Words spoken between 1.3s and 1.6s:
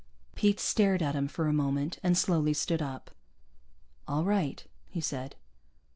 a